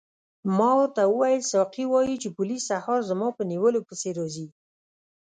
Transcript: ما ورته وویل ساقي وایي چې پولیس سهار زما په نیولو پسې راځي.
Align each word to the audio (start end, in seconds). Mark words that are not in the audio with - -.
ما 0.57 0.69
ورته 0.79 1.01
وویل 1.07 1.41
ساقي 1.51 1.85
وایي 1.89 2.15
چې 2.23 2.33
پولیس 2.37 2.61
سهار 2.69 2.99
زما 3.09 3.27
په 3.37 3.41
نیولو 3.51 3.79
پسې 3.87 4.09
راځي. 4.17 4.47